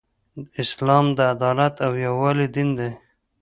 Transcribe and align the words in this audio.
اسلام 0.63 1.05
د 1.17 1.19
عدالت 1.33 1.75
او 1.85 1.91
یووالی 2.05 2.47
دین 2.55 2.69
دی. 2.79 2.91